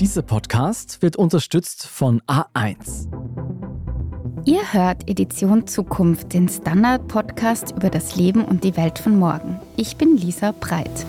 [0.00, 3.06] Dieser Podcast wird unterstützt von A1.
[4.46, 9.60] Ihr hört Edition Zukunft, den Standard-Podcast über das Leben und die Welt von morgen.
[9.76, 11.04] Ich bin Lisa Breit.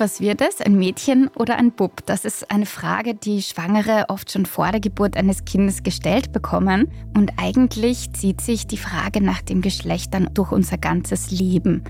[0.00, 0.60] Was wird es?
[0.60, 2.06] Ein Mädchen oder ein Bub?
[2.06, 6.88] Das ist eine Frage, die Schwangere oft schon vor der Geburt eines Kindes gestellt bekommen.
[7.16, 11.82] Und eigentlich zieht sich die Frage nach dem Geschlecht dann durch unser ganzes Leben.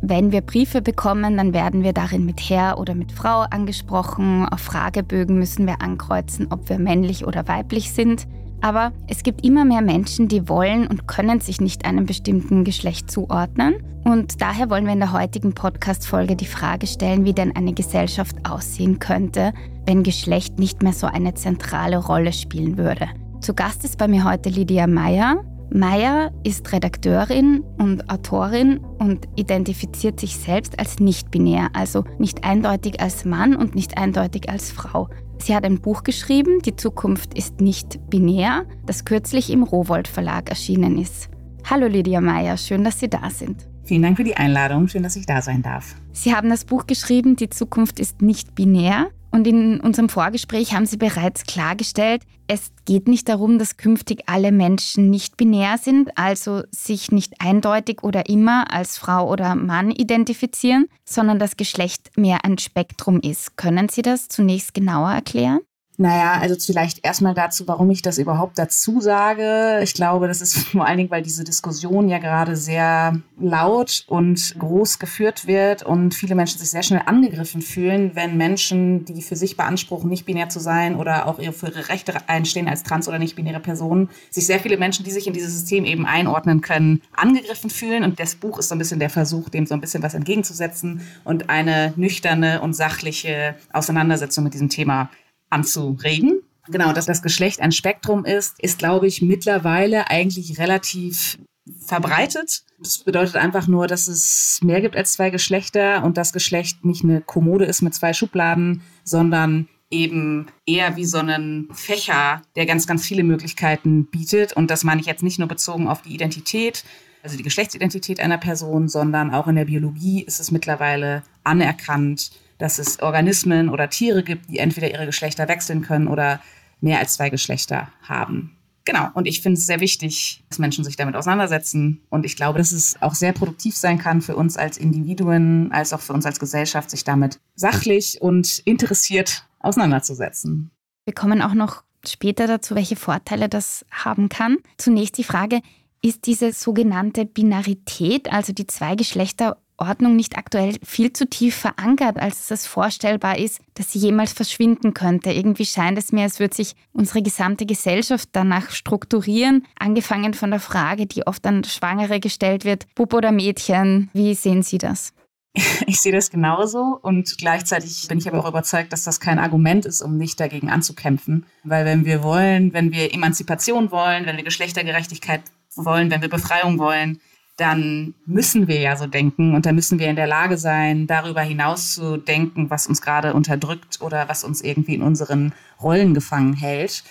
[0.00, 4.46] Wenn wir Briefe bekommen, dann werden wir darin mit Herr oder mit Frau angesprochen.
[4.48, 8.28] Auf Fragebögen müssen wir ankreuzen, ob wir männlich oder weiblich sind.
[8.60, 13.10] Aber es gibt immer mehr Menschen, die wollen und können sich nicht einem bestimmten Geschlecht
[13.10, 13.76] zuordnen.
[14.04, 18.36] Und daher wollen wir in der heutigen Podcast-Folge die Frage stellen, wie denn eine Gesellschaft
[18.48, 19.52] aussehen könnte,
[19.84, 23.08] wenn Geschlecht nicht mehr so eine zentrale Rolle spielen würde.
[23.40, 25.44] Zu Gast ist bei mir heute Lydia Meyer.
[25.70, 33.24] Meyer ist Redakteurin und Autorin und identifiziert sich selbst als nicht-binär, also nicht eindeutig als
[33.24, 35.08] Mann und nicht eindeutig als Frau.
[35.38, 40.48] Sie hat ein Buch geschrieben, Die Zukunft ist nicht binär, das kürzlich im Rowold Verlag
[40.48, 41.28] erschienen ist.
[41.64, 43.68] Hallo Lydia Meyer, schön, dass Sie da sind.
[43.84, 45.94] Vielen Dank für die Einladung, schön, dass ich da sein darf.
[46.12, 49.08] Sie haben das Buch geschrieben, Die Zukunft ist nicht binär.
[49.36, 54.50] Und in unserem Vorgespräch haben Sie bereits klargestellt, es geht nicht darum, dass künftig alle
[54.50, 60.88] Menschen nicht binär sind, also sich nicht eindeutig oder immer als Frau oder Mann identifizieren,
[61.04, 63.58] sondern dass Geschlecht mehr ein Spektrum ist.
[63.58, 65.60] Können Sie das zunächst genauer erklären?
[65.98, 69.80] Naja, also vielleicht erstmal dazu, warum ich das überhaupt dazu sage.
[69.82, 74.56] Ich glaube, das ist vor allen Dingen, weil diese Diskussion ja gerade sehr laut und
[74.58, 79.36] groß geführt wird und viele Menschen sich sehr schnell angegriffen fühlen, wenn Menschen, die für
[79.36, 83.18] sich beanspruchen, nicht binär zu sein oder auch für ihre Rechte einstehen als trans- oder
[83.18, 87.70] nicht-binäre Personen, sich sehr viele Menschen, die sich in dieses System eben einordnen können, angegriffen
[87.70, 88.04] fühlen.
[88.04, 91.00] Und das Buch ist so ein bisschen der Versuch, dem so ein bisschen was entgegenzusetzen
[91.24, 95.08] und eine nüchterne und sachliche Auseinandersetzung mit diesem Thema
[95.56, 96.40] anzuregen.
[96.68, 101.38] Genau, dass das Geschlecht ein Spektrum ist, ist, glaube ich, mittlerweile eigentlich relativ
[101.86, 102.64] verbreitet.
[102.78, 107.04] Das bedeutet einfach nur, dass es mehr gibt als zwei Geschlechter und das Geschlecht nicht
[107.04, 112.86] eine Kommode ist mit zwei Schubladen, sondern eben eher wie so einen Fächer, der ganz,
[112.86, 114.52] ganz viele Möglichkeiten bietet.
[114.52, 116.84] Und das meine ich jetzt nicht nur bezogen auf die Identität,
[117.22, 122.78] also die Geschlechtsidentität einer Person, sondern auch in der Biologie ist es mittlerweile anerkannt, dass
[122.78, 126.40] es Organismen oder Tiere gibt, die entweder ihre Geschlechter wechseln können oder
[126.80, 128.56] mehr als zwei Geschlechter haben.
[128.84, 132.02] Genau, und ich finde es sehr wichtig, dass Menschen sich damit auseinandersetzen.
[132.08, 135.92] Und ich glaube, dass es auch sehr produktiv sein kann für uns als Individuen, als
[135.92, 140.70] auch für uns als Gesellschaft, sich damit sachlich und interessiert auseinanderzusetzen.
[141.04, 144.58] Wir kommen auch noch später dazu, welche Vorteile das haben kann.
[144.78, 145.62] Zunächst die Frage,
[146.00, 152.18] ist diese sogenannte Binarität, also die zwei Geschlechter Ordnung nicht aktuell viel zu tief verankert,
[152.18, 155.30] als es vorstellbar ist, dass sie jemals verschwinden könnte.
[155.30, 160.60] Irgendwie scheint es mir, als würde sich unsere gesamte Gesellschaft danach strukturieren, angefangen von der
[160.60, 164.10] Frage, die oft an Schwangere gestellt wird, Bub oder Mädchen.
[164.12, 165.12] Wie sehen Sie das?
[165.86, 169.86] Ich sehe das genauso und gleichzeitig bin ich aber auch überzeugt, dass das kein Argument
[169.86, 171.46] ist, um nicht dagegen anzukämpfen.
[171.64, 175.42] Weil wenn wir wollen, wenn wir Emanzipation wollen, wenn wir Geschlechtergerechtigkeit
[175.74, 177.20] wollen, wenn wir Befreiung wollen,
[177.56, 181.40] dann müssen wir ja so denken und da müssen wir in der Lage sein, darüber
[181.40, 186.52] hinaus zu denken, was uns gerade unterdrückt oder was uns irgendwie in unseren Rollen gefangen
[186.52, 187.02] hält.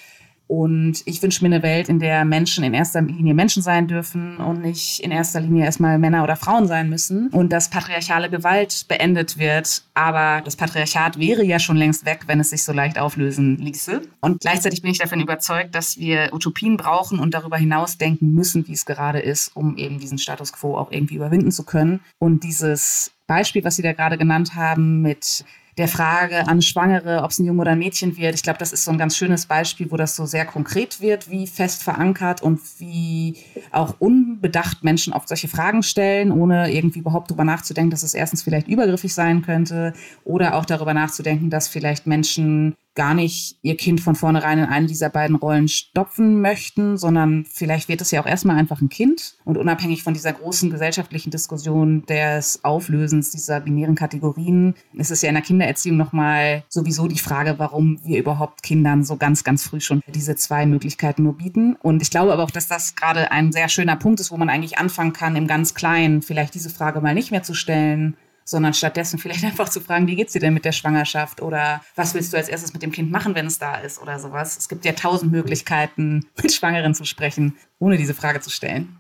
[0.48, 4.38] Und ich wünsche mir eine Welt, in der Menschen in erster Linie Menschen sein dürfen
[4.38, 8.86] und nicht in erster Linie erstmal Männer oder Frauen sein müssen und dass patriarchale Gewalt
[8.88, 9.84] beendet wird.
[9.96, 14.02] Aber das Patriarchat wäre ja schon längst weg, wenn es sich so leicht auflösen ließe.
[14.22, 18.68] Und gleichzeitig bin ich davon überzeugt, dass wir Utopien brauchen und darüber hinaus denken müssen,
[18.68, 22.02] wie es gerade ist, um eben diesen Status quo auch irgendwie überwinden zu können.
[22.20, 25.44] Und dieses Beispiel, was Sie da gerade genannt haben mit
[25.78, 28.36] der Frage an Schwangere, ob es ein Junge oder ein Mädchen wird.
[28.36, 31.30] Ich glaube, das ist so ein ganz schönes Beispiel, wo das so sehr konkret wird,
[31.30, 33.36] wie fest verankert und wie
[33.72, 38.44] auch unbedacht Menschen oft solche Fragen stellen, ohne irgendwie überhaupt darüber nachzudenken, dass es erstens
[38.44, 39.94] vielleicht übergriffig sein könnte
[40.24, 44.88] oder auch darüber nachzudenken, dass vielleicht Menschen gar nicht ihr Kind von vornherein in eine
[44.88, 49.36] dieser beiden Rollen stopfen möchten, sondern vielleicht wird es ja auch erstmal einfach ein Kind.
[49.44, 55.30] Und unabhängig von dieser großen gesellschaftlichen Diskussion des Auflösens dieser binären Kategorien ist es ja
[55.30, 59.82] in der Kindererziehung nochmal sowieso die Frage, warum wir überhaupt Kindern so ganz, ganz früh
[59.82, 61.76] schon diese zwei Möglichkeiten nur bieten.
[61.82, 64.50] Und ich glaube aber auch, dass das gerade ein sehr schöner Punkt ist, wo man
[64.50, 68.16] eigentlich anfangen kann, im ganz Kleinen vielleicht diese Frage mal nicht mehr zu stellen,
[68.46, 72.14] sondern stattdessen vielleicht einfach zu fragen, wie geht's dir denn mit der Schwangerschaft oder was
[72.14, 74.58] willst du als erstes mit dem Kind machen, wenn es da ist oder sowas.
[74.58, 78.98] Es gibt ja tausend Möglichkeiten, mit Schwangeren zu sprechen, ohne diese Frage zu stellen.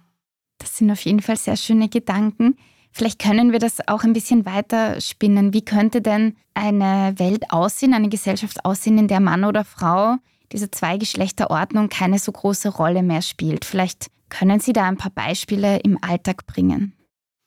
[0.57, 2.57] Das sind auf jeden Fall sehr schöne Gedanken.
[2.91, 5.53] Vielleicht können wir das auch ein bisschen weiter spinnen.
[5.53, 10.15] Wie könnte denn eine Welt aussehen, eine Gesellschaft aussehen, in der Mann oder Frau
[10.53, 13.65] diese Zweigeschlechterordnung keine so große Rolle mehr spielt?
[13.65, 16.93] Vielleicht können Sie da ein paar Beispiele im Alltag bringen.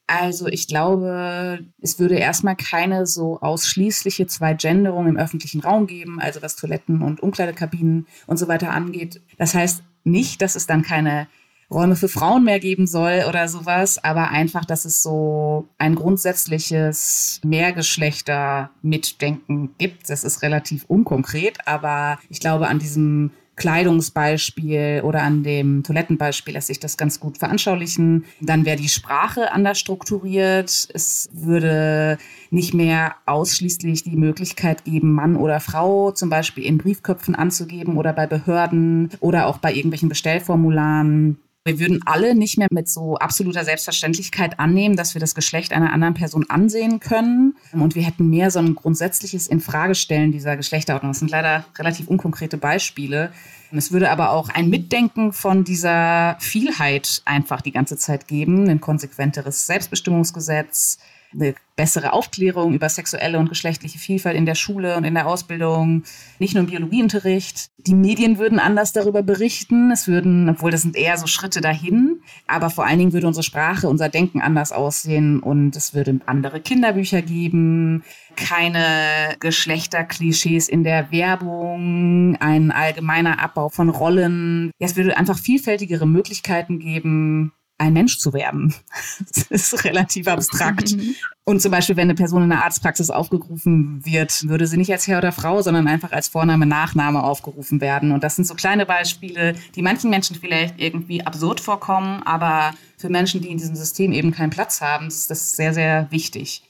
[0.08, 6.40] Also ich glaube, es würde erstmal keine so ausschließliche Zweigenderung im öffentlichen Raum geben, also
[6.40, 9.20] was Toiletten und Umkleidekabinen und so weiter angeht.
[9.36, 11.28] Das heißt nicht, dass es dann keine
[11.70, 17.42] Räume für Frauen mehr geben soll oder sowas, aber einfach, dass es so ein grundsätzliches
[17.44, 20.08] Mehrgeschlechter-Mitdenken gibt.
[20.08, 26.68] Das ist relativ unkonkret, aber ich glaube, an diesem Kleidungsbeispiel oder an dem Toilettenbeispiel lässt
[26.68, 28.24] sich das ganz gut veranschaulichen.
[28.40, 30.88] Dann wäre die Sprache anders strukturiert.
[30.94, 32.18] Es würde
[32.50, 38.12] nicht mehr ausschließlich die Möglichkeit geben, Mann oder Frau zum Beispiel in Briefköpfen anzugeben oder
[38.12, 41.38] bei Behörden oder auch bei irgendwelchen Bestellformularen.
[41.68, 45.92] Wir würden alle nicht mehr mit so absoluter Selbstverständlichkeit annehmen, dass wir das Geschlecht einer
[45.92, 47.56] anderen Person ansehen können.
[47.72, 51.12] Und wir hätten mehr so ein grundsätzliches Infragestellen dieser Geschlechterordnung.
[51.12, 53.32] Das sind leider relativ unkonkrete Beispiele.
[53.70, 58.80] Es würde aber auch ein Mitdenken von dieser Vielheit einfach die ganze Zeit geben, ein
[58.80, 60.98] konsequenteres Selbstbestimmungsgesetz,
[61.32, 66.02] eine bessere Aufklärung über sexuelle und geschlechtliche Vielfalt in der Schule und in der Ausbildung,
[66.38, 67.70] nicht nur im Biologieunterricht.
[67.78, 69.92] Die Medien würden anders darüber berichten.
[69.92, 73.44] Es würden, obwohl das sind eher so Schritte dahin, aber vor allen Dingen würde unsere
[73.44, 78.02] Sprache, unser Denken anders aussehen und es würde andere Kinderbücher geben,
[78.34, 84.72] keine Geschlechterklischees in der Werbung, ein allgemeiner Abbau von Rollen.
[84.80, 88.74] Es würde einfach vielfältigere Möglichkeiten geben, ein Mensch zu werden.
[89.50, 90.96] Das ist relativ abstrakt.
[91.44, 95.06] Und zum Beispiel, wenn eine Person in der Arztpraxis aufgerufen wird, würde sie nicht als
[95.06, 98.12] Herr oder Frau, sondern einfach als Vorname, Nachname aufgerufen werden.
[98.12, 103.08] Und das sind so kleine Beispiele, die manchen Menschen vielleicht irgendwie absurd vorkommen, aber für
[103.08, 106.67] Menschen, die in diesem System eben keinen Platz haben, ist das sehr, sehr wichtig.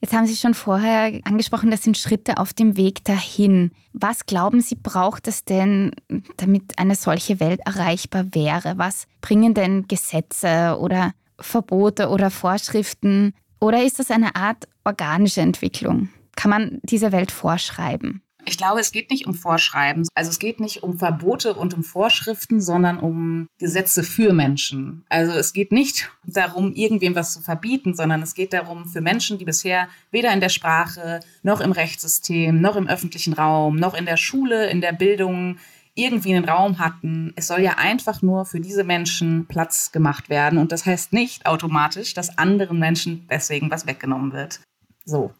[0.00, 3.70] Jetzt haben Sie schon vorher angesprochen, das sind Schritte auf dem Weg dahin.
[3.92, 5.92] Was glauben Sie, braucht es denn,
[6.38, 8.78] damit eine solche Welt erreichbar wäre?
[8.78, 13.34] Was bringen denn Gesetze oder Verbote oder Vorschriften?
[13.60, 16.08] Oder ist das eine Art organische Entwicklung?
[16.34, 18.22] Kann man diese Welt vorschreiben?
[18.50, 20.08] Ich glaube, es geht nicht um Vorschreiben.
[20.16, 25.04] Also es geht nicht um Verbote und um Vorschriften, sondern um Gesetze für Menschen.
[25.08, 29.38] Also es geht nicht darum, irgendwem was zu verbieten, sondern es geht darum, für Menschen,
[29.38, 34.04] die bisher weder in der Sprache noch im Rechtssystem, noch im öffentlichen Raum, noch in
[34.04, 35.58] der Schule, in der Bildung
[35.94, 37.32] irgendwie einen Raum hatten.
[37.36, 40.58] Es soll ja einfach nur für diese Menschen Platz gemacht werden.
[40.58, 44.58] Und das heißt nicht automatisch, dass anderen Menschen deswegen was weggenommen wird.
[45.04, 45.32] So.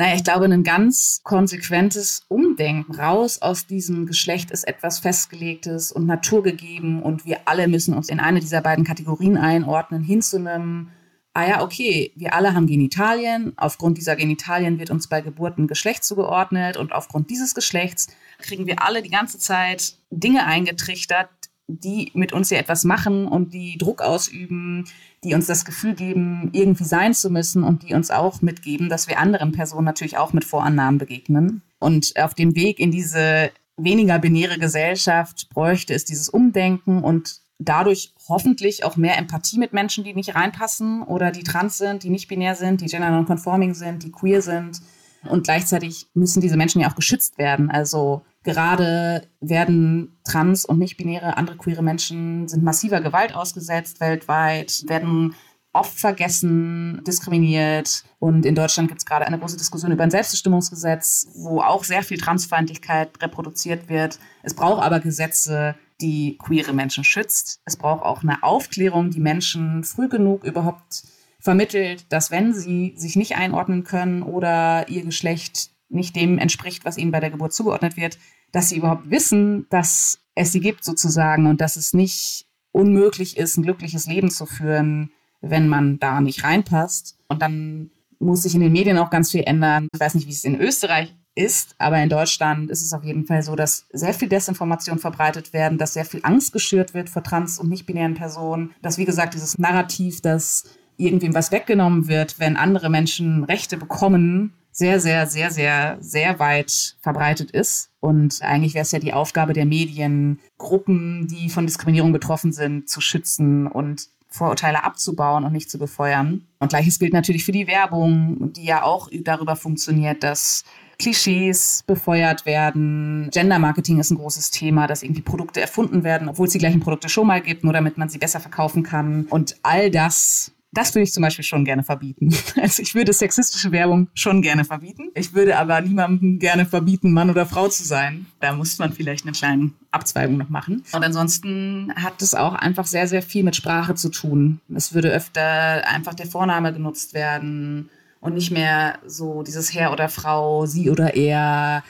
[0.00, 6.06] Naja, ich glaube, ein ganz konsequentes Umdenken raus aus diesem Geschlecht ist etwas Festgelegtes und
[6.06, 10.88] naturgegeben und wir alle müssen uns in eine dieser beiden Kategorien einordnen, hin zu einem,
[11.34, 16.02] ah ja, okay, wir alle haben Genitalien, aufgrund dieser Genitalien wird uns bei Geburten Geschlecht
[16.02, 18.08] zugeordnet und aufgrund dieses Geschlechts
[18.38, 21.28] kriegen wir alle die ganze Zeit Dinge eingetrichtert,
[21.78, 24.84] die mit uns ja etwas machen und die Druck ausüben,
[25.22, 29.08] die uns das Gefühl geben, irgendwie sein zu müssen und die uns auch mitgeben, dass
[29.08, 31.62] wir anderen Personen natürlich auch mit Vorannahmen begegnen.
[31.78, 38.12] Und auf dem Weg in diese weniger binäre Gesellschaft bräuchte es dieses Umdenken und dadurch
[38.28, 42.28] hoffentlich auch mehr Empathie mit Menschen, die nicht reinpassen oder die trans sind, die nicht
[42.28, 44.80] binär sind, die gender non-conforming sind, die queer sind.
[45.28, 47.70] Und gleichzeitig müssen diese Menschen ja auch geschützt werden.
[47.70, 55.34] Also Gerade werden trans- und nicht-binäre andere queere Menschen sind massiver Gewalt ausgesetzt weltweit, werden
[55.74, 58.04] oft vergessen, diskriminiert.
[58.18, 62.02] Und in Deutschland gibt es gerade eine große Diskussion über ein Selbstbestimmungsgesetz, wo auch sehr
[62.02, 64.18] viel Transfeindlichkeit reproduziert wird.
[64.42, 67.60] Es braucht aber Gesetze, die queere Menschen schützt.
[67.66, 71.04] Es braucht auch eine Aufklärung, die Menschen früh genug überhaupt
[71.40, 76.98] vermittelt, dass wenn sie sich nicht einordnen können oder ihr Geschlecht nicht dem entspricht, was
[76.98, 78.18] ihnen bei der Geburt zugeordnet wird,
[78.52, 83.56] dass sie überhaupt wissen, dass es sie gibt sozusagen und dass es nicht unmöglich ist,
[83.56, 87.18] ein glückliches Leben zu führen, wenn man da nicht reinpasst.
[87.28, 89.88] Und dann muss sich in den Medien auch ganz viel ändern.
[89.92, 93.24] Ich weiß nicht, wie es in Österreich ist, aber in Deutschland ist es auf jeden
[93.24, 97.22] Fall so, dass sehr viel Desinformation verbreitet werden, dass sehr viel Angst geschürt wird vor
[97.22, 100.64] trans- und nicht-binären Personen, dass, wie gesagt, dieses Narrativ, dass
[101.00, 106.96] irgendwem was weggenommen wird, wenn andere Menschen Rechte bekommen, sehr, sehr, sehr, sehr, sehr weit
[107.00, 107.90] verbreitet ist.
[108.00, 112.88] Und eigentlich wäre es ja die Aufgabe der Medien, Gruppen, die von Diskriminierung betroffen sind,
[112.88, 116.46] zu schützen und Vorurteile abzubauen und nicht zu befeuern.
[116.60, 120.64] Und gleiches gilt natürlich für die Werbung, die ja auch darüber funktioniert, dass
[121.00, 123.28] Klischees befeuert werden.
[123.32, 126.80] Gender Marketing ist ein großes Thema, dass irgendwie Produkte erfunden werden, obwohl es die gleichen
[126.80, 129.26] Produkte schon mal gibt, nur damit man sie besser verkaufen kann.
[129.30, 132.34] Und all das das würde ich zum Beispiel schon gerne verbieten.
[132.60, 135.10] Also ich würde sexistische Werbung schon gerne verbieten.
[135.14, 138.26] Ich würde aber niemandem gerne verbieten, Mann oder Frau zu sein.
[138.38, 140.84] Da muss man vielleicht eine kleine Abzweigung noch machen.
[140.92, 144.60] Und ansonsten hat es auch einfach sehr, sehr viel mit Sprache zu tun.
[144.74, 147.88] Es würde öfter einfach der Vorname genutzt werden
[148.20, 151.82] und nicht mehr so dieses Herr oder Frau, sie oder er,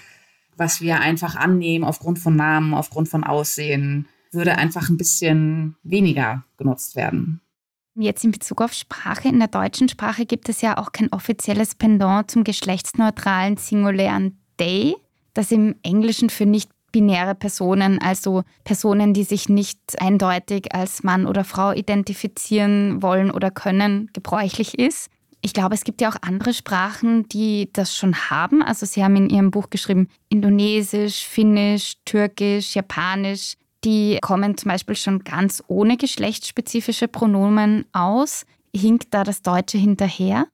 [0.57, 6.45] was wir einfach annehmen aufgrund von Namen, aufgrund von Aussehen, würde einfach ein bisschen weniger
[6.57, 7.41] genutzt werden.
[7.95, 9.29] Jetzt in Bezug auf Sprache.
[9.29, 14.95] In der deutschen Sprache gibt es ja auch kein offizielles Pendant zum geschlechtsneutralen singulären They,
[15.35, 21.27] das im Englischen für nicht binäre Personen, also Personen, die sich nicht eindeutig als Mann
[21.27, 25.09] oder Frau identifizieren wollen oder können, gebräuchlich ist.
[25.43, 28.63] Ich glaube, es gibt ja auch andere Sprachen, die das schon haben.
[28.63, 33.55] Also Sie haben in Ihrem Buch geschrieben Indonesisch, Finnisch, Türkisch, Japanisch.
[33.85, 38.45] Die kommen zum Beispiel schon ganz ohne geschlechtsspezifische Pronomen aus.
[38.75, 40.47] Hinkt da das Deutsche hinterher?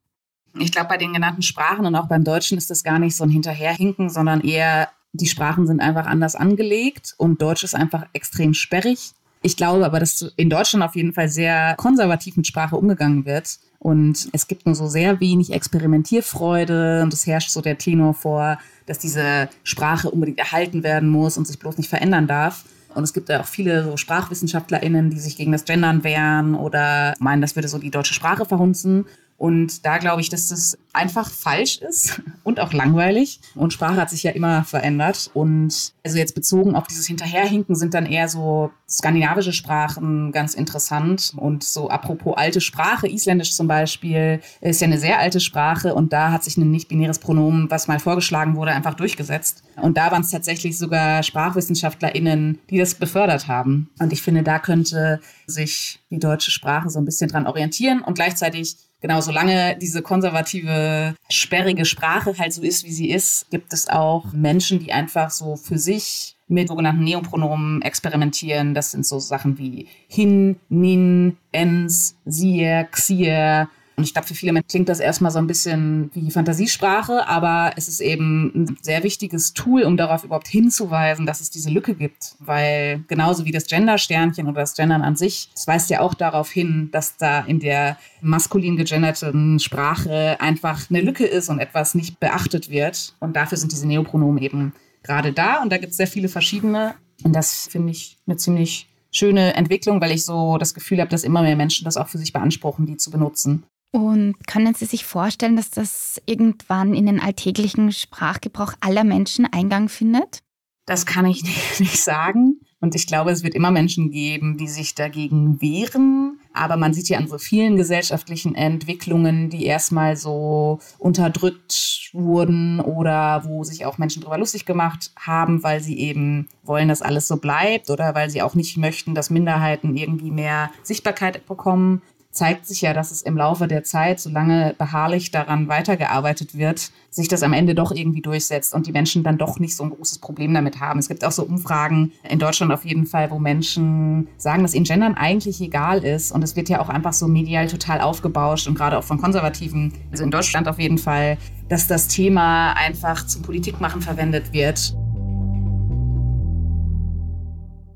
[0.59, 3.25] Ich glaube, bei den genannten Sprachen und auch beim Deutschen ist das gar nicht so
[3.25, 8.55] ein Hinterherhinken, sondern eher, die Sprachen sind einfach anders angelegt und Deutsch ist einfach extrem
[8.55, 9.13] sperrig.
[9.43, 13.59] Ich glaube aber, dass in Deutschland auf jeden Fall sehr konservativ mit Sprache umgegangen wird.
[13.79, 18.59] Und es gibt nur so sehr wenig Experimentierfreude und es herrscht so der Tenor vor,
[18.87, 22.65] dass diese Sprache unbedingt erhalten werden muss und sich bloß nicht verändern darf.
[22.97, 27.15] Und es gibt ja auch viele so SprachwissenschaftlerInnen, die sich gegen das Gendern wehren oder
[27.19, 29.05] meinen, das würde so die deutsche Sprache verhunzen.
[29.39, 33.41] Und da glaube ich, dass das einfach falsch ist und auch langweilig.
[33.55, 35.31] Und Sprache hat sich ja immer verändert.
[35.35, 41.35] Und also jetzt bezogen auf dieses Hinterherhinken sind dann eher so skandinavische Sprachen ganz interessant.
[41.37, 45.95] Und so apropos alte Sprache, Isländisch zum Beispiel, ist ja eine sehr alte Sprache.
[45.95, 49.65] Und da hat sich ein nicht-binäres Pronomen, was mal vorgeschlagen wurde, einfach durchgesetzt.
[49.77, 53.91] Und da waren es tatsächlich sogar SprachwissenschaftlerInnen, die das befördert haben.
[53.99, 58.15] Und ich finde, da könnte sich die deutsche Sprache so ein bisschen dran orientieren und
[58.15, 63.89] gleichzeitig genau, solange diese konservative, sperrige Sprache halt so ist, wie sie ist, gibt es
[63.89, 68.75] auch Menschen, die einfach so für sich mit sogenannten Neopronomen experimentieren.
[68.75, 74.53] Das sind so Sachen wie hin, nin, ens, sie, xier, und ich glaube, für viele
[74.53, 79.03] Menschen klingt das erstmal so ein bisschen wie Fantasiesprache, aber es ist eben ein sehr
[79.03, 82.37] wichtiges Tool, um darauf überhaupt hinzuweisen, dass es diese Lücke gibt.
[82.39, 86.51] Weil genauso wie das Gender-Sternchen oder das Gendern an sich, es weist ja auch darauf
[86.51, 92.21] hin, dass da in der maskulin gegenderten Sprache einfach eine Lücke ist und etwas nicht
[92.21, 93.15] beachtet wird.
[93.19, 95.63] Und dafür sind diese Neopronomen eben gerade da.
[95.63, 96.97] Und da gibt es sehr viele verschiedene.
[97.25, 101.25] Und das finde ich eine ziemlich schöne Entwicklung, weil ich so das Gefühl habe, dass
[101.25, 103.65] immer mehr Menschen das auch für sich beanspruchen, die zu benutzen.
[103.97, 109.89] Und können Sie sich vorstellen, dass das irgendwann in den alltäglichen Sprachgebrauch aller Menschen Eingang
[109.89, 110.41] findet?
[110.85, 111.43] Das kann ich
[111.81, 112.61] nicht sagen.
[112.79, 116.39] Und ich glaube, es wird immer Menschen geben, die sich dagegen wehren.
[116.53, 123.45] Aber man sieht ja an so vielen gesellschaftlichen Entwicklungen, die erstmal so unterdrückt wurden oder
[123.47, 127.39] wo sich auch Menschen darüber lustig gemacht haben, weil sie eben wollen, dass alles so
[127.39, 132.03] bleibt oder weil sie auch nicht möchten, dass Minderheiten irgendwie mehr Sichtbarkeit bekommen
[132.37, 137.29] zeigt sich ja, dass es im Laufe der Zeit, solange beharrlich daran weitergearbeitet wird, sich
[137.29, 140.19] das am Ende doch irgendwie durchsetzt und die Menschen dann doch nicht so ein großes
[140.19, 140.99] Problem damit haben.
[140.99, 144.85] Es gibt auch so Umfragen in Deutschland auf jeden Fall, wo Menschen sagen, dass ihnen
[144.85, 146.31] Gendern eigentlich egal ist.
[146.31, 149.93] Und es wird ja auch einfach so medial total aufgebauscht und gerade auch von Konservativen,
[150.11, 151.39] also in Deutschland auf jeden Fall,
[151.69, 154.95] dass das Thema einfach zum Politikmachen verwendet wird.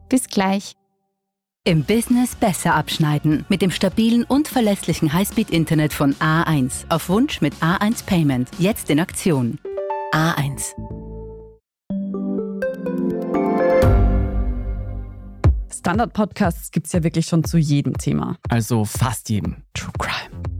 [0.09, 0.80] Bis gleich.
[1.65, 6.87] Im Business besser abschneiden mit dem stabilen und verlässlichen Highspeed-Internet von A1.
[6.89, 8.49] Auf Wunsch mit A1 Payment.
[8.59, 9.59] Jetzt in Aktion.
[10.15, 10.73] A1.
[15.71, 18.39] Standard-Podcasts gibt es ja wirklich schon zu jedem Thema.
[18.49, 19.57] Also fast jedem.
[19.75, 20.60] True Crime.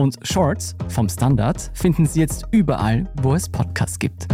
[0.00, 4.28] Und Shorts vom Standard finden Sie jetzt überall, wo es Podcasts gibt.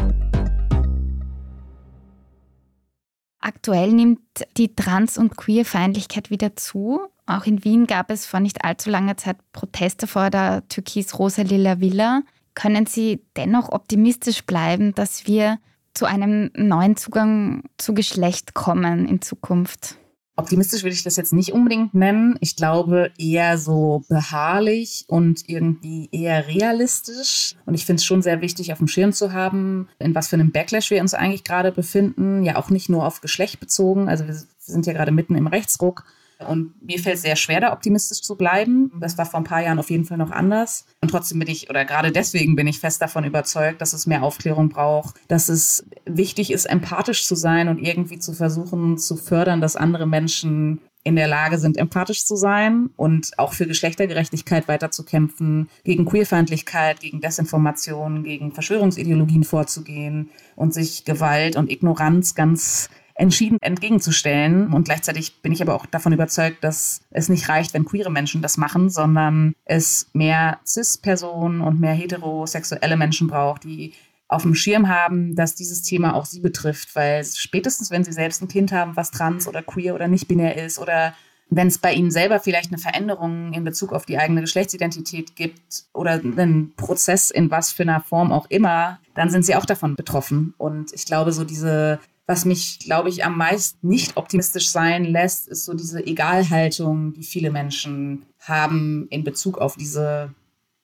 [3.41, 4.21] Aktuell nimmt
[4.59, 7.01] die Trans- und Queerfeindlichkeit wieder zu.
[7.27, 12.23] Auch in Wien gab es vor nicht allzu langer Zeit Proteste vor der türkis-rosa-lila Villa.
[12.55, 15.59] Können Sie dennoch optimistisch bleiben, dass wir
[15.95, 19.97] zu einem neuen Zugang zu Geschlecht kommen in Zukunft?
[20.39, 22.37] Optimistisch würde ich das jetzt nicht unbedingt nennen.
[22.41, 27.57] Ich glaube eher so beharrlich und irgendwie eher realistisch.
[27.65, 30.37] Und ich finde es schon sehr wichtig, auf dem Schirm zu haben, in was für
[30.37, 32.45] einem Backlash wir uns eigentlich gerade befinden.
[32.45, 34.11] Ja, auch nicht nur auf Geschlecht bezogen.
[34.11, 36.05] Also wir sind ja gerade mitten im Rechtsruck.
[36.39, 38.93] Und mir fällt es sehr schwer, da optimistisch zu bleiben.
[39.01, 40.85] Das war vor ein paar Jahren auf jeden Fall noch anders.
[41.01, 44.23] Und trotzdem bin ich, oder gerade deswegen bin ich fest davon überzeugt, dass es mehr
[44.23, 49.61] Aufklärung braucht, dass es wichtig ist, empathisch zu sein und irgendwie zu versuchen zu fördern,
[49.61, 55.69] dass andere Menschen in der Lage sind, empathisch zu sein und auch für Geschlechtergerechtigkeit weiterzukämpfen,
[55.85, 64.73] gegen Queerfeindlichkeit, gegen Desinformation, gegen Verschwörungsideologien vorzugehen und sich Gewalt und Ignoranz ganz entschieden entgegenzustellen.
[64.73, 68.43] Und gleichzeitig bin ich aber auch davon überzeugt, dass es nicht reicht, wenn queere Menschen
[68.43, 73.95] das machen, sondern es mehr Cis-Personen und mehr heterosexuelle Menschen braucht, die
[74.29, 78.43] auf dem Schirm haben, dass dieses Thema auch sie betrifft, weil spätestens, wenn sie selbst
[78.43, 81.15] ein Kind haben, was trans oder queer oder nicht binär ist oder
[81.49, 85.85] wenn es bei ihnen selber vielleicht eine Veränderung in Bezug auf die eigene Geschlechtsidentität gibt
[85.93, 89.95] oder einen Prozess in was für einer Form auch immer, dann sind sie auch davon
[89.95, 90.55] betroffen.
[90.59, 95.49] Und ich glaube, so diese was mich, glaube ich, am meisten nicht optimistisch sein lässt,
[95.49, 100.35] ist so diese Egalhaltung, die viele Menschen haben in Bezug auf diese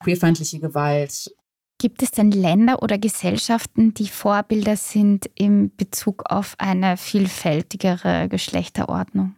[0.00, 1.34] queerfeindliche Gewalt.
[1.78, 9.34] Gibt es denn Länder oder Gesellschaften, die Vorbilder sind in Bezug auf eine vielfältigere Geschlechterordnung?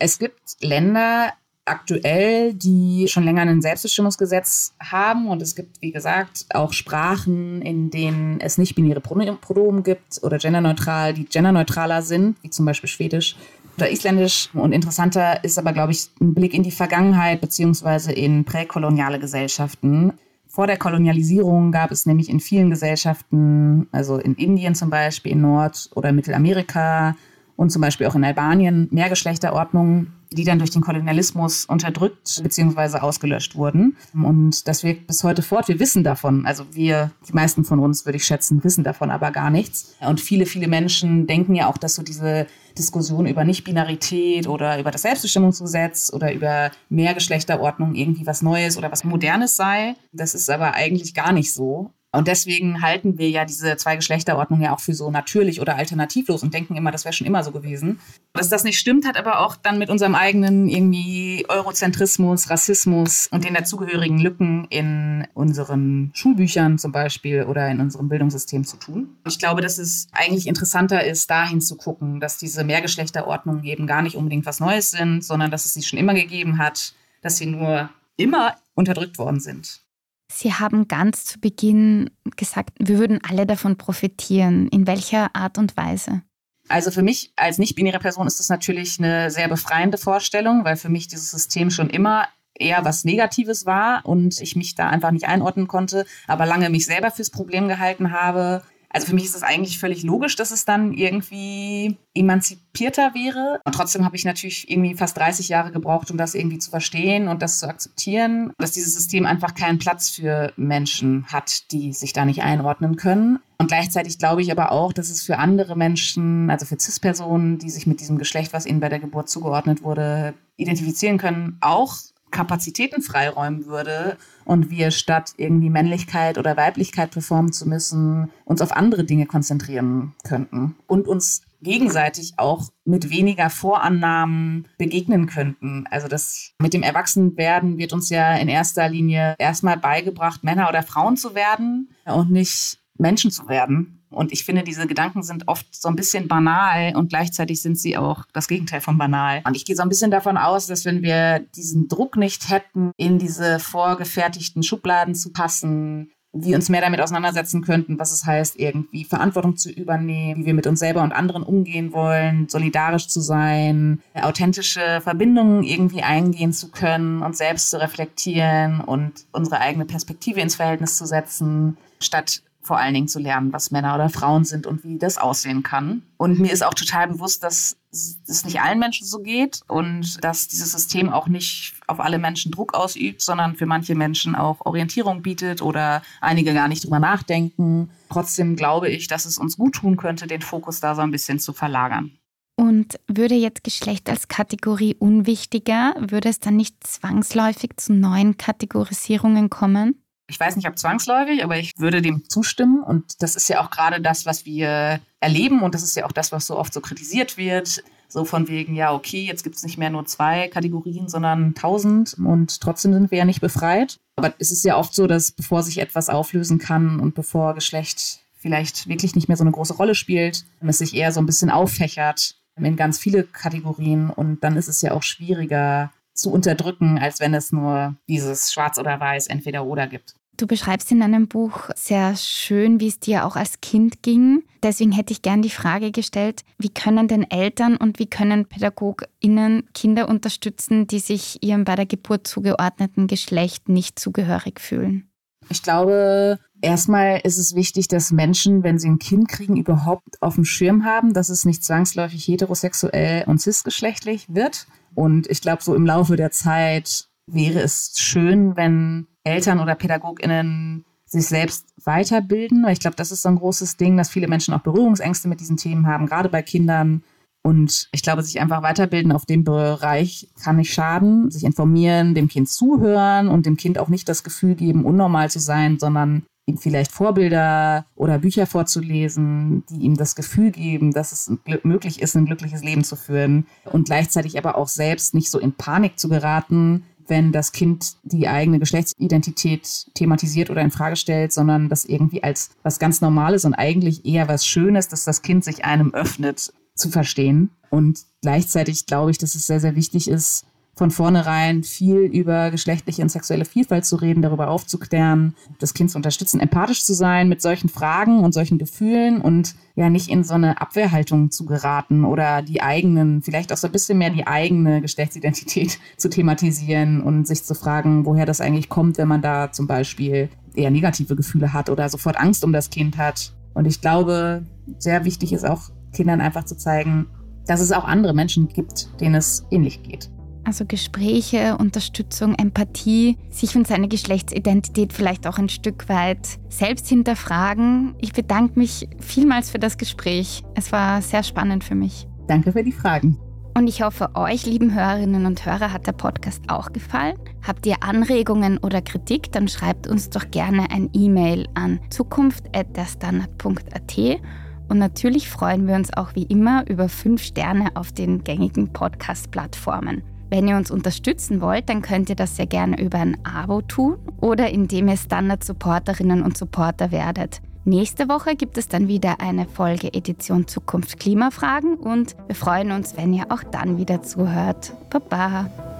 [0.00, 1.32] Es gibt Länder,
[1.64, 5.28] aktuell, die schon länger ein Selbstbestimmungsgesetz haben.
[5.28, 10.38] Und es gibt, wie gesagt, auch Sprachen, in denen es nicht binäre Pronomen gibt oder
[10.38, 13.36] genderneutral, die genderneutraler sind, wie zum Beispiel Schwedisch
[13.76, 14.50] oder Isländisch.
[14.52, 20.12] Und interessanter ist aber, glaube ich, ein Blick in die Vergangenheit beziehungsweise in präkoloniale Gesellschaften.
[20.46, 25.40] Vor der Kolonialisierung gab es nämlich in vielen Gesellschaften, also in Indien zum Beispiel, in
[25.40, 27.16] Nord- oder Mittelamerika
[27.56, 32.98] und zum Beispiel auch in Albanien, Mehrgeschlechterordnungen die dann durch den Kolonialismus unterdrückt bzw.
[32.98, 33.96] ausgelöscht wurden.
[34.12, 35.68] Und das wirkt bis heute fort.
[35.68, 36.46] Wir wissen davon.
[36.46, 39.94] Also wir, die meisten von uns, würde ich schätzen, wissen davon aber gar nichts.
[40.00, 44.90] Und viele, viele Menschen denken ja auch, dass so diese Diskussion über Nichtbinarität oder über
[44.90, 49.94] das Selbstbestimmungsgesetz oder über Mehrgeschlechterordnung irgendwie was Neues oder was Modernes sei.
[50.12, 51.92] Das ist aber eigentlich gar nicht so.
[52.14, 56.54] Und deswegen halten wir ja diese Zwei-Geschlechterordnung ja auch für so natürlich oder alternativlos und
[56.54, 57.98] denken immer, das wäre schon immer so gewesen.
[58.32, 63.44] Dass das nicht stimmt, hat aber auch dann mit unserem eigenen irgendwie Eurozentrismus, Rassismus und
[63.44, 69.16] den dazugehörigen Lücken in unseren Schulbüchern zum Beispiel oder in unserem Bildungssystem zu tun.
[69.26, 74.02] Ich glaube, dass es eigentlich interessanter ist, dahin zu gucken, dass diese Mehrgeschlechterordnungen eben gar
[74.02, 77.46] nicht unbedingt was Neues sind, sondern dass es sie schon immer gegeben hat, dass sie
[77.46, 79.83] nur immer unterdrückt worden sind.
[80.30, 84.68] Sie haben ganz zu Beginn gesagt, wir würden alle davon profitieren.
[84.68, 86.22] In welcher Art und Weise?
[86.68, 90.88] Also für mich als nicht-binäre Person ist das natürlich eine sehr befreiende Vorstellung, weil für
[90.88, 95.26] mich dieses System schon immer eher was Negatives war und ich mich da einfach nicht
[95.26, 98.62] einordnen konnte, aber lange mich selber fürs Problem gehalten habe,
[98.94, 103.60] also für mich ist es eigentlich völlig logisch, dass es dann irgendwie emanzipierter wäre.
[103.64, 107.26] Und trotzdem habe ich natürlich irgendwie fast 30 Jahre gebraucht, um das irgendwie zu verstehen
[107.26, 112.12] und das zu akzeptieren, dass dieses System einfach keinen Platz für Menschen hat, die sich
[112.12, 113.40] da nicht einordnen können.
[113.58, 117.70] Und gleichzeitig glaube ich aber auch, dass es für andere Menschen, also für CIS-Personen, die
[117.70, 121.96] sich mit diesem Geschlecht, was ihnen bei der Geburt zugeordnet wurde, identifizieren können, auch
[122.34, 128.72] Kapazitäten freiräumen würde und wir statt irgendwie Männlichkeit oder Weiblichkeit performen zu müssen, uns auf
[128.72, 135.86] andere Dinge konzentrieren könnten und uns gegenseitig auch mit weniger Vorannahmen begegnen könnten.
[135.90, 140.82] Also das mit dem Erwachsenwerden wird uns ja in erster Linie erstmal beigebracht, Männer oder
[140.82, 144.03] Frauen zu werden und nicht Menschen zu werden.
[144.14, 147.96] Und ich finde, diese Gedanken sind oft so ein bisschen banal und gleichzeitig sind sie
[147.96, 149.42] auch das Gegenteil von banal.
[149.44, 152.92] Und ich gehe so ein bisschen davon aus, dass wenn wir diesen Druck nicht hätten,
[152.96, 158.58] in diese vorgefertigten Schubladen zu passen, wir uns mehr damit auseinandersetzen könnten, was es heißt,
[158.58, 163.20] irgendwie Verantwortung zu übernehmen, wie wir mit uns selber und anderen umgehen wollen, solidarisch zu
[163.20, 170.40] sein, authentische Verbindungen irgendwie eingehen zu können, uns selbst zu reflektieren und unsere eigene Perspektive
[170.40, 174.66] ins Verhältnis zu setzen, statt vor allen Dingen zu lernen, was Männer oder Frauen sind
[174.66, 176.02] und wie das aussehen kann.
[176.16, 180.48] Und mir ist auch total bewusst, dass es nicht allen Menschen so geht und dass
[180.48, 185.22] dieses System auch nicht auf alle Menschen Druck ausübt, sondern für manche Menschen auch Orientierung
[185.22, 187.90] bietet oder einige gar nicht drüber nachdenken.
[188.08, 191.38] Trotzdem glaube ich, dass es uns gut tun könnte, den Fokus da so ein bisschen
[191.38, 192.12] zu verlagern.
[192.56, 199.50] Und würde jetzt Geschlecht als Kategorie unwichtiger, würde es dann nicht zwangsläufig zu neuen Kategorisierungen
[199.50, 200.03] kommen?
[200.26, 202.82] Ich weiß nicht, ob zwangsläufig, aber ich würde dem zustimmen.
[202.82, 205.62] Und das ist ja auch gerade das, was wir erleben.
[205.62, 207.82] Und das ist ja auch das, was so oft so kritisiert wird.
[208.08, 212.14] So von wegen, ja, okay, jetzt gibt es nicht mehr nur zwei Kategorien, sondern tausend.
[212.14, 213.98] Und trotzdem sind wir ja nicht befreit.
[214.16, 218.20] Aber es ist ja oft so, dass bevor sich etwas auflösen kann und bevor Geschlecht
[218.38, 221.50] vielleicht wirklich nicht mehr so eine große Rolle spielt, es sich eher so ein bisschen
[221.50, 227.20] auffächert in ganz viele Kategorien und dann ist es ja auch schwieriger zu unterdrücken, als
[227.20, 230.14] wenn es nur dieses Schwarz oder Weiß, entweder oder gibt.
[230.36, 234.42] Du beschreibst in deinem Buch sehr schön, wie es dir auch als Kind ging.
[234.64, 239.68] Deswegen hätte ich gern die Frage gestellt, wie können denn Eltern und wie können PädagogInnen
[239.74, 245.08] Kinder unterstützen, die sich ihrem bei der Geburt zugeordneten Geschlecht nicht zugehörig fühlen?
[245.50, 250.34] Ich glaube, erstmal ist es wichtig, dass Menschen, wenn sie ein Kind kriegen, überhaupt auf
[250.34, 254.66] dem Schirm haben, dass es nicht zwangsläufig heterosexuell und cisgeschlechtlich wird.
[254.94, 260.84] Und ich glaube, so im Laufe der Zeit wäre es schön, wenn Eltern oder PädagogInnen
[261.06, 262.66] sich selbst weiterbilden.
[262.68, 265.56] Ich glaube, das ist so ein großes Ding, dass viele Menschen auch Berührungsängste mit diesen
[265.56, 267.02] Themen haben, gerade bei Kindern.
[267.42, 271.30] Und ich glaube, sich einfach weiterbilden auf dem Bereich kann nicht schaden.
[271.30, 275.40] Sich informieren, dem Kind zuhören und dem Kind auch nicht das Gefühl geben, unnormal zu
[275.40, 281.32] sein, sondern ihm vielleicht Vorbilder oder Bücher vorzulesen, die ihm das Gefühl geben, dass es
[281.62, 285.52] möglich ist, ein glückliches Leben zu führen und gleichzeitig aber auch selbst nicht so in
[285.52, 291.68] Panik zu geraten, wenn das Kind die eigene Geschlechtsidentität thematisiert oder in Frage stellt, sondern
[291.68, 295.64] das irgendwie als was ganz Normales und eigentlich eher was Schönes, dass das Kind sich
[295.64, 297.50] einem öffnet zu verstehen.
[297.70, 303.02] Und gleichzeitig glaube ich, dass es sehr, sehr wichtig ist, von vornherein viel über geschlechtliche
[303.02, 307.40] und sexuelle Vielfalt zu reden, darüber aufzuklären, das Kind zu unterstützen, empathisch zu sein mit
[307.40, 312.42] solchen Fragen und solchen Gefühlen und ja nicht in so eine Abwehrhaltung zu geraten oder
[312.42, 317.44] die eigenen, vielleicht auch so ein bisschen mehr die eigene Geschlechtsidentität zu thematisieren und sich
[317.44, 321.70] zu fragen, woher das eigentlich kommt, wenn man da zum Beispiel eher negative Gefühle hat
[321.70, 323.32] oder sofort Angst um das Kind hat.
[323.54, 324.44] Und ich glaube,
[324.78, 327.06] sehr wichtig ist auch Kindern einfach zu zeigen,
[327.46, 330.10] dass es auch andere Menschen gibt, denen es ähnlich geht.
[330.44, 337.94] Also Gespräche, Unterstützung, Empathie, sich und seine Geschlechtsidentität vielleicht auch ein Stück weit selbst hinterfragen.
[338.00, 340.42] Ich bedanke mich vielmals für das Gespräch.
[340.54, 342.06] Es war sehr spannend für mich.
[342.28, 343.18] Danke für die Fragen.
[343.56, 347.16] Und ich hoffe, euch, lieben Hörerinnen und Hörer, hat der Podcast auch gefallen.
[347.46, 354.20] Habt ihr Anregungen oder Kritik, dann schreibt uns doch gerne ein E-Mail an zukunft.derstandard.at
[354.68, 360.02] und natürlich freuen wir uns auch wie immer über fünf Sterne auf den gängigen Podcast-Plattformen.
[360.30, 363.96] Wenn ihr uns unterstützen wollt, dann könnt ihr das sehr gerne über ein Abo tun
[364.20, 367.40] oder indem ihr Standard-Supporterinnen und Supporter werdet.
[367.66, 372.96] Nächste Woche gibt es dann wieder eine Folge Edition Zukunft Klimafragen und wir freuen uns,
[372.96, 374.74] wenn ihr auch dann wieder zuhört.
[374.90, 375.73] Baba!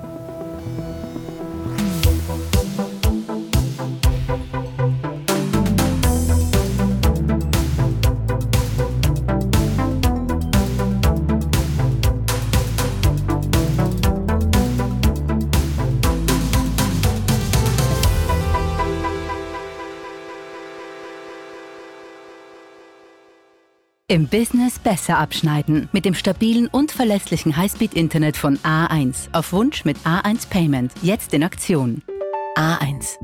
[24.14, 25.88] Im Business besser abschneiden.
[25.90, 29.26] Mit dem stabilen und verlässlichen Highspeed-Internet von A1.
[29.32, 30.92] Auf Wunsch mit A1 Payment.
[31.02, 32.00] Jetzt in Aktion.
[32.56, 33.16] A1.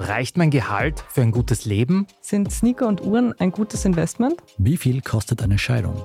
[0.00, 2.08] Reicht mein Gehalt für ein gutes Leben?
[2.20, 4.42] Sind Sneaker und Uhren ein gutes Investment?
[4.58, 6.04] Wie viel kostet eine Scheidung?